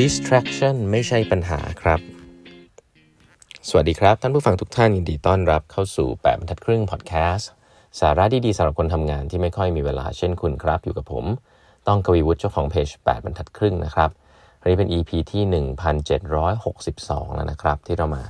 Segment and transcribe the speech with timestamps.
[0.00, 2.00] distraction ไม่ใช่ปัญหาครับ
[3.68, 7.50] สวัสดีครับ ท่านผู้ฟังทุกท่านยินดีต้อนรับเข้าสู่ 8บรรทัดครึ่งพอดแคสต์
[8.00, 11.24] สาระดีๆสำหรับคนทำงานที่ไม่ค่อยมีเวลาเช่นคุณครับ อยู่กับผม
[11.86, 14.10] ต้องกวีวุฒิเจ้าของเพจ8บรรทัดครึ่งนะครับ
[14.60, 15.42] วันนี้เป็น EP ที่
[15.74, 18.22] 1762 แล้วนะครับ ที่เรามา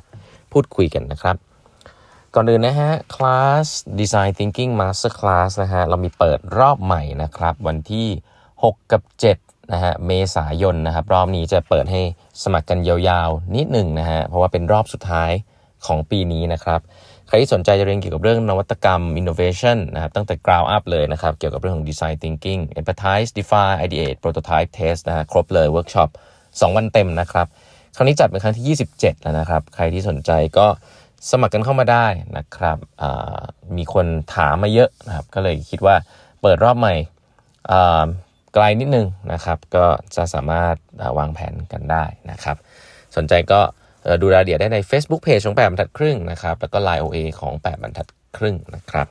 [0.53, 1.37] พูดคุยกันนะครับ
[2.35, 3.67] ก่อนอื่นนะฮะคลาส
[4.01, 8.09] Design Thinking Master Class นะฮะเรามีเปิดรอบใหม่นะครับ วันที่
[8.53, 12.00] 6 กับ 7 นะฮะเมษายนนะครับรอบนี้จะเปิดให้
[12.43, 15.31] สมัครกันยาวๆ นิดหนึ่งนะฮะเพราะว่าเป็นรอบสุดท้าย
[15.87, 16.81] ของปีนี้นะครับ
[17.29, 26.09] ใครที่สนใจจะเรียนเกี่ยวกับเรื่องนวัตกรรม innovation นะครับตั้งแต่ ground up เลยนะครับ เกี่ยวกับเรื่องของ design thinking empathize define ideate prototype test นะฮะครบเลย workshop
[26.43, 27.46] 2วันเต็มนะครับ
[27.96, 30.67] ครั้งนี้จัดเป็นครั้งที่ 27 แล้วนะครับ ใครที่สนใจก็
[31.31, 32.06] สมัครกันเข้ามาได้
[32.37, 32.78] นะครับ
[33.77, 35.95] มีคนถามมาเยอะนะครับ ก็เลยคิดว่า
[36.42, 36.95] เปิดรอบใหม่
[38.55, 40.77] ไกลนิดนึงนะครับ ก็จะสามารถ
[41.19, 42.56] วางแผนกันได้นะครับ
[43.17, 43.61] สนใจก็
[44.20, 48.06] ดูรายละเอียดได้ใน Facebook Page ของ8บรรทัดครึ่งนะครับ แล้วก็ Line OA ของ 8บรรทัด
[48.37, 49.06] ครึ่งนะครับ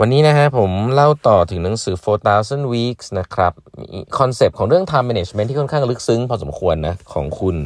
[0.00, 1.96] วันนี้นะฮะผมเล่าต่อถึงหนังสือ
[2.34, 7.56] 4,000 weeks นะครับมีคอนเซปต์ของเรื่อง time management ที่ค่อนข้างลึกซึ้งพอสมควรนะ ของคุณ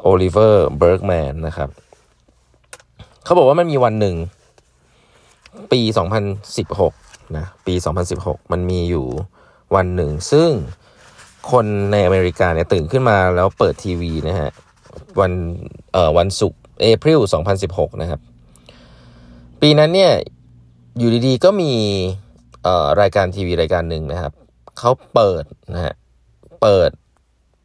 [0.00, 1.68] โอลิเวอร์เบิร์กแมนนะครับ
[3.24, 4.16] เขาบอกว่ามันมีวันหนึ่ง
[5.72, 5.80] ปี
[6.58, 7.74] 2016นะปี
[8.12, 9.06] 2016 มันมีอยู่
[9.74, 10.50] วันหนึ่ง ซึ่ง
[11.50, 14.50] คนในอเมริกาเนี่ยตื่นขึ้นมาแล้วเปิดทีวีนะฮะ
[15.20, 15.32] วัน
[15.92, 17.20] เอ่อวันศุกร์ April
[17.60, 18.20] 2016 นะครับ
[19.60, 20.12] ปีนั้นเนี่ย
[20.98, 21.72] อยู่ดีๆก็มี
[22.62, 24.32] เอ่อรายการทีวีรายการหนึ่งนะครับ
[24.78, 25.94] เขาเปิดนะฮะ
[26.62, 26.90] เปิด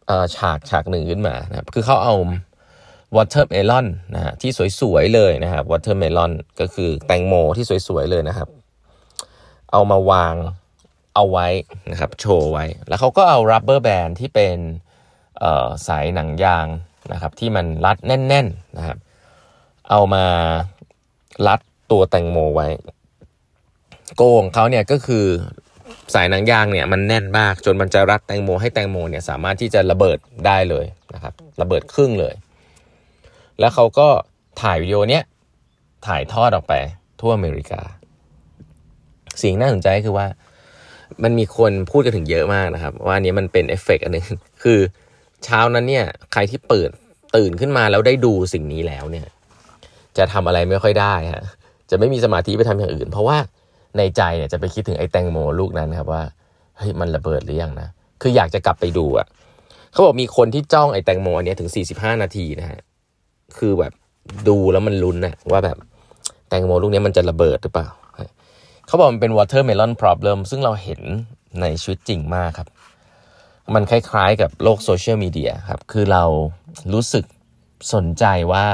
[0.07, 2.15] เอ่อฉากฉากหนึ่งขึ้นมานะครับ คือเขาเอา
[3.15, 8.49] watermelon นะฮะที่สวยๆเลยนะครับ watermelon ก็คือแตงโมที่สวยๆเลยนะครับ
[9.71, 10.35] เอามาวาง
[11.15, 11.47] เอาไว้
[11.91, 14.57] นะครับโชว์ไว้ แล้วเขาก็เอา rubber band ที่เป็น
[15.87, 16.67] สายหนังยาง
[17.13, 18.97] นะครับที่มันรัดแน่นๆนะครับ
[19.89, 20.25] เอามา
[21.47, 21.59] รัด
[21.91, 22.67] ตัวแตงโมไว้
[24.15, 25.25] โกของเขาเนี่ยก็คือ
[26.13, 32.33] สายหนังยางเนี่ยมันแน่นมากจนมันจะรัดแตงโมให้แตงโมเนี่ยสามารถที่จะระเบิดได้เลยนะครับ ระเบิดครึ่งเลย
[33.59, 34.07] แล้วเขาก็
[34.61, 35.23] ถ่ายวิดีโอเนี้ย
[36.07, 36.73] ถ่ายทอดออกไป
[37.21, 37.81] ทั่วอเมริกา
[39.41, 40.27] สิ่งน่าสนใจคือว่า
[41.23, 44.27] มันมีคนพูดกันถึงเยอะมากนะครับ ว่าอันนี้มันเป็นเอฟเฟกอันหนึ่ง
[44.63, 44.79] คือ
[45.45, 46.89] เช้านั้นเนี่ย ใครที่เปิด
[47.35, 49.27] ตื่นขึ้นมาแล้วได้ดูสิ่งนี้แล้วเนี่ย
[50.17, 51.43] จะทำอะไรไม่ค่อยได้ฮะ
[51.89, 53.37] จะไม่มีสมาธิไปทำอย่างอื่น เพราะว่า
[53.97, 56.23] ในใจเนี่ยจะไปคิดถึงไอ้แตงโมลูกนั้นครับว่า
[56.77, 57.87] เฮ้ยมันระเบิดหรือยังนะ
[58.21, 59.27] คืออยากจะกลับไปดูอะ
[59.91, 62.79] เขาบอกมีคนที่จ้องไอ้แตงโมอันนี้ถึงสี่สิบห้านาทีนะฮะ
[63.57, 63.93] คือแบบ
[64.47, 65.77] ดูแล้วมันลุ้นนะว่าแบบ
[66.49, 67.87] แตงโมลูกนี้มันจะระเบิดหรือเปล่า
[68.87, 71.01] เขาบอกมันเป็น watermelon problem ซึ่งเราเห็น
[71.61, 72.67] ในชีวิตจริงมากครับ
[73.73, 76.23] มันคล้ายๆกับโลกโซเชียลมีเดียครับ คือเรา
[76.93, 77.25] รู้สึก
[77.93, 78.65] สนใจว่า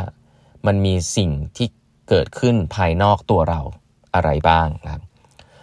[0.68, 1.68] มันมีสิ่งที่
[2.10, 3.62] เกิดขึ้นภายนอกตัวเรา
[4.16, 5.04] อะไรบ้างนะครับ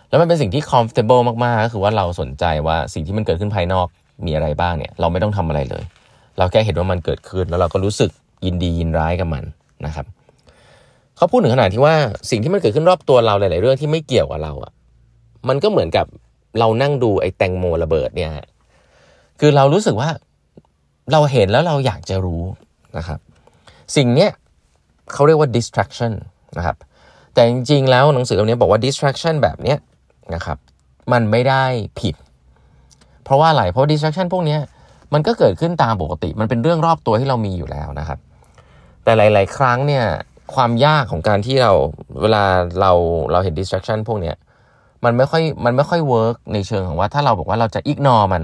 [0.09, 3.87] แล้วมันเป็นสิ่งที่ comfortable มากๆ ก็คือว่าเราสนใจว่าสิ่งที่มันเกิดขึ้นภายนอก
[4.27, 5.85] มีอะไรบ้างเนี่ย เราไม่ต้องทำอะไรเลย
[6.39, 8.11] เราแค่เห็นว่ามันเกิดขึ้นแล้วเราก็รู้สึก
[8.45, 9.45] ยินดียินร้ายกับมัน
[9.87, 10.07] นะครับ
[11.19, 11.95] เขาพูดถึงขนาดที่ว่า
[12.31, 14.73] สิ่งที่มันเกิดขึ้นรอบตัวเราหลาย ๆ เรื่องที่ไม่เกี่ยวกับเราอะ่ะ
[15.49, 16.06] มันก็เหมือนกับ
[16.59, 18.33] เรานั่งดูไอ้แตงโมระเบิดเนี่ย
[19.41, 20.09] คือเรารู้สึกว่า
[21.12, 22.43] เราเห็นแล้วเราอยากจะรู้
[22.99, 23.19] นะครับ
[23.97, 24.31] สิ่งเนี้ย
[25.12, 26.12] เขาเรียกว่า distraction
[26.56, 26.77] นะครับ
[27.35, 29.79] แต่จริง ๆ แล้วหนังสือเล่มนี้บอกว่า distraction แบบเนี้ย
[30.35, 30.59] นะครับ
[31.12, 31.65] มันไม่ได้
[32.00, 32.15] ผิด
[33.25, 34.56] เพราะว่าอะไรเพราะ distraction พวกนี้
[35.15, 38.19] มันก็เกิดขึ้นตามปกติ มันเป็นเรื่องรอบตัวที่เรามีอยู่แล้วนะครับ
[39.05, 40.05] แต่หลาย ๆ ครั้งเนี่ย
[40.55, 41.73] ความยากของการที่เรา
[42.23, 42.45] เวลา
[42.81, 42.93] เรา
[43.33, 44.37] เราเห็น distraction พวกเนี้ย
[45.05, 48.43] มันไม่ค่อยมันไม่ค่อยเวิร์กในเชิงของว่าถ้าเราบอกว่าเราจะ ignore มัน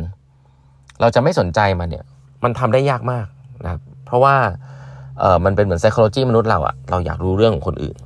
[1.01, 2.05] เราจะไม่สนใจมันเนี่ย
[2.45, 3.27] มันทำได้ยากมาก
[3.65, 4.37] นะครับเพราะว่า
[5.21, 7.97] เออมันเป็นเหมือน psychology มนุษย์เราอะเราอยากรู้เรื่องของคนอื่น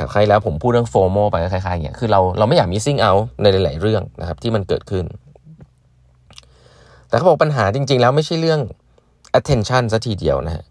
[0.00, 5.04] กับใครแล้วผมพูดเรื่อง FOMO ไปคล้ายๆอย่างเงี้ยคือเราเราไม่อยาก missing out ในหลาย ๆ เรื่องนะครับ ที่มันเกิดขึ้น
[7.08, 8.60] แต่เขาบอกปัญหาจริง ๆ แล้วไม่ใช่เรื่อง
[9.38, 10.64] attention ซะทีเดียวนะฮะ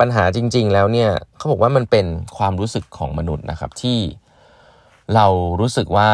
[0.00, 2.06] ปัญหาจริง ๆ แล้วเนี่ยเขาบอกว่ามันเป็น
[2.36, 3.98] ความรู้สึกของมนุษย์นะครับที่
[5.14, 5.26] เรา
[5.60, 6.10] รู้สึกว่า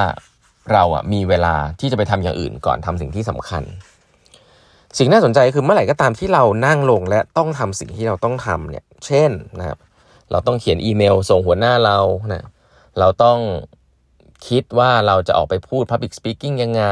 [0.73, 3.63] เราอะมีเวลาที่จะไปทำอย่างอื่นก่อนทำสิ่งที่สำคัญ
[4.99, 9.79] สิ่งน่าสนใจคือเมื่อไหร่ก็ตามที่เรานั่งลงและต้องทำสิ่งที่เราต้องทำเนี่ย เช่นนะครับ
[10.31, 11.99] เราต้องเขียนอีเมลส่งหัวหน้าเรา
[12.33, 12.47] นะ
[12.99, 13.39] เราต้อง
[14.49, 16.85] คิดว่าเราจะออกไปพูด Public Speaking ยังไง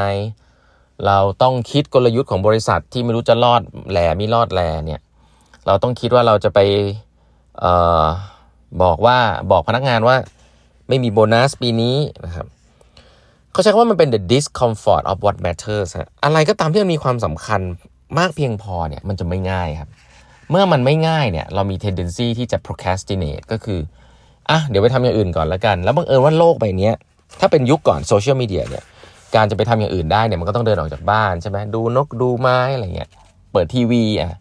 [1.07, 5.01] เราต้องคิดกลยุทธ์ของบริษัทที่ไม่รู้จะรอดแหลไม่รอดแหล่เนี่ย
[5.67, 6.59] เราต้องคิดว่าเราจะไป
[7.63, 7.65] อ
[8.05, 8.07] อ
[8.83, 9.19] บอกว่า
[9.53, 10.17] บอกพนักงานว่า
[10.89, 12.47] ไม่มีโบนัสปีนี้นะครับ
[13.53, 15.91] เขาใช้คำว่ามันเป็น the discomfort of what matters
[16.25, 17.61] อะไรก็ตามที่มันมีความสำคัญ
[18.19, 19.89] มากเพียงพอเนี่ยมันจะไม่ง่ายครับ
[20.51, 23.81] เมื่อมันไม่ง่ายเนี่ยเรามี tendency ที่จะ procrastinate ก็คือ
[24.51, 26.91] อะเดี๋ยวไปทำอย่างอื่นก่อนแล้วกัน แล้วบังเอิญว่าโลกใบนี้
[27.41, 28.85] ถ้าเป็นยุคก่อนโซเชียลมีเดียเนี่ย
[29.35, 33.11] การจะไปทำอย่างอื่นได้เนี่ยมันก็ต้องเดินออกจากบ้านใช่ไหมดูนกดูไม้อะไรเงี้ย
[33.53, 34.39] เปิดทีวีอะ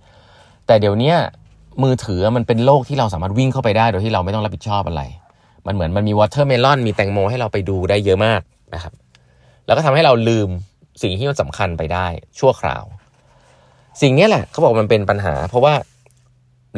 [0.69, 1.13] แต่เดี๋ยวนี้
[1.83, 5.01] มือถือมันเป็นโลกที่เราสามารถวิ่งเข้าไปได้โดยที่เราไม่ต้องรับผิดชอบอะไร
[5.67, 8.41] มันเหมือนมันมี watermelon มีแตงโมให้เราไปดูได้เยอะมาก
[8.73, 8.93] นะครับ
[9.65, 10.49] แล้วก็ทำให้เราลืม
[11.01, 12.07] สิ่งที่มันสำคัญไปได้
[12.39, 12.83] ชั่วคราว
[14.01, 15.73] สิ่งนี้แหละเขาบอกมันเป็นปัญหา เพราะว่า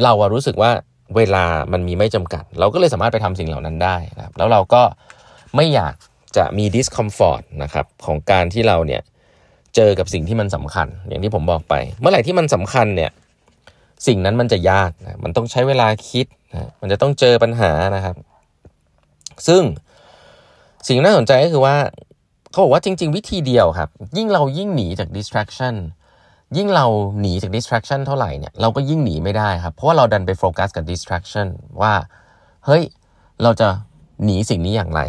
[0.02, 0.70] เราอะรู้สึกว่า
[1.16, 4.82] เวลามันมีไม่จำกัด เราก็เลยสามารถไปทำสิ่งเหล่านั้นได้นะครับแล้วเราก็
[5.56, 5.94] ไม่อยาก
[6.36, 9.02] จะมี discomfort นะครับของการที่เราเนี่ย
[9.76, 13.10] เจอกับสิ่งที่มันสำคัญ อย่างที่ผมบอกไป เมื่อไหร่ที่มันสำคัญเนี่ย
[14.06, 18.16] สิ่งนั้นมันจะยากนะมันต้องใช้เวลาคิดนะมันจะต้องเจอปัญหานะครับ
[19.46, 19.62] ซึ่ง
[20.86, 21.76] สิ่งน่าสนใจก็คือว่า
[22.50, 25.74] เขาบอกว่าจริง ๆ วิธีเดียวครับ ยิ่งเรายิ่งหนีจาก distraction
[26.56, 26.86] ยิ่งเรา
[27.20, 31.46] หนีจาก distraction เท่าไหร่เนี่ยเราก็ยิ่งหนีไม่ได้ครับ เพราะว่าเราดันไปโฟกัสกับ distraction
[31.82, 31.92] ว่า
[32.66, 32.82] เฮ้ย
[33.42, 33.68] เราจะ
[34.24, 35.00] หนีสิ่งนี้อย่างไร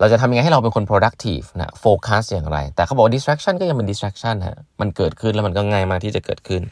[0.00, 6.62] เราจะทำยังไงให้เราเป็นคน productive นะโฟกัสอย่างไร แต่เขาบอก distraction ก็ยังเป็น distraction ฮะมันเกิดขึ้นแล้วมันก็ง่ายมากที่จะเกิดขึ้น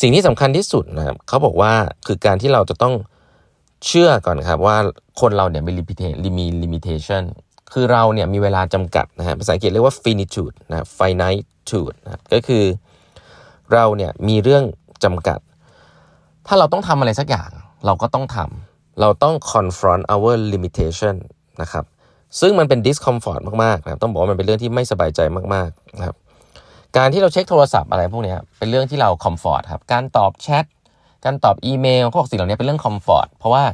[0.00, 1.72] สิ่งที่สำคัญที่สุดนะครับเขาบอกว่า
[2.06, 2.94] คือการที่เราจะต้อง
[3.86, 4.76] เชื่อก่อนครับว่า
[5.20, 5.72] คนเราเนี่ยมี
[6.62, 7.22] limitation
[7.72, 12.64] คือเราเนี่ยมีเวลาจำกัดนะฮะภาษาอังกฤษเรียกว่า finitude นะ finitude นะก็คือ
[13.72, 14.64] เราเนี่ยมีเรื่อง
[15.04, 15.38] จำกัด
[16.46, 17.50] ถ้าเราต้องทำอะไรสักอย่าง
[17.86, 21.14] เราก็ต้องทำเราต้อง confront our limitation
[21.62, 21.84] นะครับ
[22.40, 25.20] ซึ่งมันเป็น discomfort มากๆนะต้องบอกว่ามันเป็นเรื่องที่ไม่สบายใจ
[25.54, 26.16] มากๆนะครับ
[26.96, 30.64] การที่เราเช็คโทรศัพท์อะไรพวกนี้เป็นเรื่องที่เรา comfort ครับ การตอบแชท
[31.24, 33.64] การตอบอีเมลเขาบอกสิ่งเหล่านี้เป็นเรื่อง comfort เพราะว่า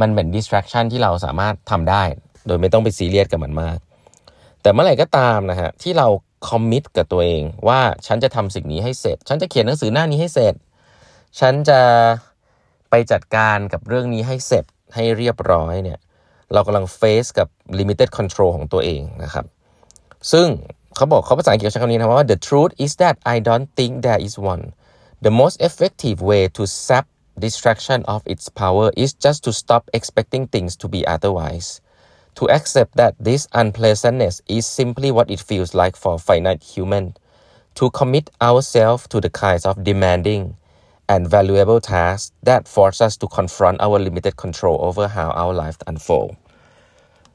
[0.00, 2.02] มันเป็น distraction ที่เราสามารถทำได้
[2.46, 3.78] โดยไม่ต้องไปซีเรียสกับมันมาก
[4.62, 6.06] แต่เมื่อไหร่ก็ตามนะฮะที่เรา
[6.48, 10.54] คอมมิตกับตัวเองว่าฉันจะทำสิ่งนี้ให้เสร็จ ฉันจะเขียนหนังสือหน้านี้ให้เสร็จ
[11.40, 11.80] ฉันจะ
[12.90, 15.98] ไปจัดการกับเรื่องนี้ให้เสร็จให้เรียบร้อยเนี่ย
[16.52, 17.48] เรากำลังเฟซกับ
[17.78, 19.46] limited control ของตัวเองนะครับ
[20.32, 20.48] ซึ่ง
[20.97, 24.63] เขาบอกเขาภาษาอังกฤษใช้คำนี้นะว่า the truth is that I don't think there is one
[25.25, 27.05] the most effective way to sap
[27.45, 31.67] distraction of its power is just to stop expecting things to be otherwise
[32.35, 37.05] to accept that this unpleasantness is simply what it feels like for finite human
[37.75, 40.55] to commit ourselves to the kinds of demanding
[41.09, 45.77] and valuable tasks that force us to confront our limited control over how our life
[45.87, 46.35] unfold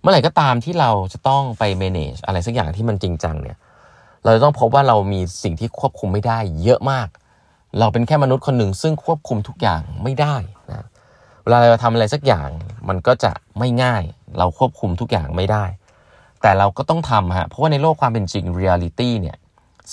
[0.03, 3.57] เมื่อไหร่ก็ตามที่เราจะต้องไป manage อะไรสักอย่างที่มันจริงจังเนี่ย
[4.23, 7.07] เราจะต้องพบว่าเรามีสิ่งที่ควบคุมไม่ได้เยอะมาก
[7.79, 10.35] เราเป็นแค่มนุษย์คนหนึ่งซึ่งควบคุมทุกอย่างไม่ได้
[10.71, 10.87] นะ
[11.43, 12.49] เวลาเราทำอะไรสักอย่าง
[12.89, 14.03] มันก็จะไม่ง่าย
[14.37, 15.65] เราควบคุมทุกอย่างไม่ได้
[16.41, 19.37] แต่เราก็ต้องทำฮะเพราะว่าในโลกความเป็นจริง reality เนี่ย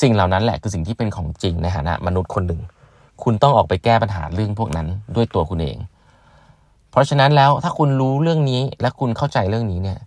[0.00, 2.60] สิ่งเหล่านั้นแหละคือสิ่งที่เป็นของจริงในฐานะมนุษย์คนหนึ่ง
[3.22, 5.76] คุณต้องออกไปแก้ปัญหาเรื่องพวกนั้นด้วยตัวคุณเอง
[6.90, 9.98] เพราะฉะนั้นแล้วถ้าคุณรู้เรื่องนี้และคุณเข้าใจเรื่องนี้เนี่ย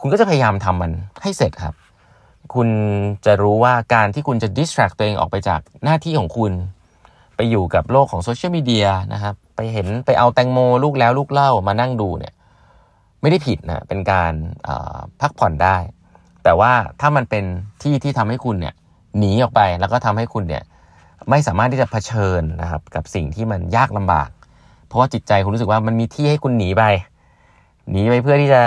[0.00, 0.92] คุณก็จะพยายามทำมัน
[1.22, 1.74] ให้เสร็จครับ
[2.54, 2.68] คุณ
[3.26, 6.52] จะรู้ว่าการที่คุณจะ distract ตัวเองออกไปจากหน้าที่ของคุณ
[7.36, 12.34] ไปอยู่กับโลกของโซเชียลมีเดียนะครับ ไปเห็นไปเอาแตงโมลูกแล้วลูกเล่ามานั่งดูเนี่ย
[13.20, 14.32] ไม่ได้ผิดนะเป็นการ
[15.20, 15.76] พักผ่อนได้
[16.44, 17.44] แต่ว่าถ้ามันเป็น
[17.82, 18.74] ที่ที่ทำให้คุณเนี่ย
[19.18, 20.62] หนีออกไปแล้วก็ทำให้คุณเนี่ย
[21.30, 24.28] ไม่สามารถที่จะเผชิญนะครับกับสิ่งที่มันยากลำบาก
[24.90, 26.82] เพราะว่าจิตใจคุณรู้สึกว่ามันมีที่ให้คุณหนีไป
[27.90, 28.60] หนีไปเพื่อที่จะ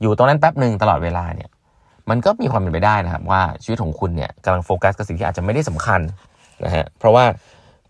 [0.00, 1.50] อยู่ตรงนั้นแป๊บหนึ่งตลอดเวลาเนี่ย
[2.10, 6.00] มันก็มีความเป็นไปได้นะครับ ว่าชีวิตของคุณเนี่ยกำลังโฟกัสกับสิ่งที่อาจจะไม่ได้สำคัญ
[6.64, 7.24] นะฮะเพราะว่า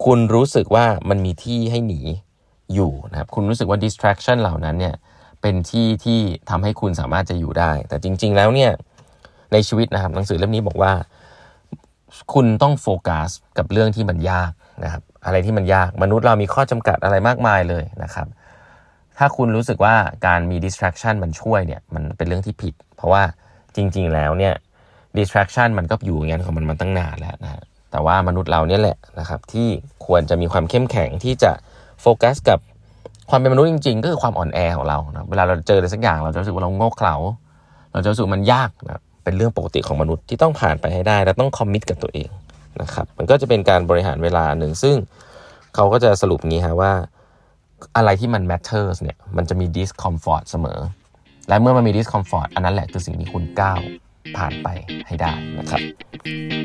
[0.04, 2.00] คุณรู้สึกว่ามันมีที่ให้หนี
[2.74, 4.94] อยู่นะครับคุณรู้สึกว่า distraction เหล่านั้นเนี่ย
[5.40, 8.70] เป็นที่ที่ทำให้คุณสามารถจะอยู่ได้ แต่จริง ๆ แล้วเนี่ย
[9.52, 10.92] ในชีวิตนะครับหนังสือเล่มนี้บอกว่า
[12.34, 14.50] คุณต้องโฟกัสกับเรื่องที่มันยาก
[14.82, 18.26] นะครับอะไรที่มันยากมนุษย์เรามีข้อจำกัดอะไรมากมายเลยนะครับ
[19.18, 19.94] ถ้าคุณรู้สึกว่า
[20.26, 23.22] การมี distraction มันช่วยเนี่ยมันเป็นเรื่องที่ผิด เพราะว่า
[23.76, 24.54] จริง ๆ แล้วเนี่ย
[25.18, 29.68] distraction มันก็อยู่อย่างนั้นของมันมาตั้งนานแล้วนะแต่ว่ามนุษย์เราเนี่ยแหละนะครับ ที่
[30.06, 31.50] ควรจะมีความเข้มแข็งที่จะ
[32.00, 32.58] โฟกัสกับ
[33.30, 37.16] ความเป็นมนุษย์จริง ๆ ก็คือความอ่อนแอของเรานะเวลาเราเจออะไรสักอย่างเราจะรู้สึกว่าเราโง่เขลา
[37.92, 42.28] เราจะรู้สึกมันยากนะเป็นเรื่องปกติของมนุษย์ที่ต้องผ่านไปให้ได้ และต้องคอมมิตกับตัวเอง
[42.82, 44.96] นะครับมันก็จะเป็นการบริหารเวลาหนึ่งซึ่ง
[45.74, 46.92] เขาก็จะสรุปงี้ฮะว่า
[47.96, 50.78] อะไรที่มัน matters เนี่ยมันจะมี discomfort เสมอ
[51.48, 53.80] และเมื่อมันมี discomfort อันนั้นแหละคือสิ่งที่คุณก้าว
[54.36, 54.68] ผ่านไป
[55.06, 55.80] ให้ได้นะครับ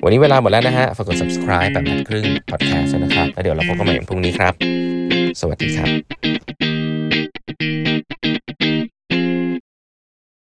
[0.03, 4.53] วันนี้เวลาหมดแล้วนะฮะ ฝากกด subscribe แบบนัดครึ่ง podcast นะครับ แล้วเดี๋ยวเราพบกันใหม่พรุ่งนี้ครับ
[5.39, 5.89] สวัสดีครับ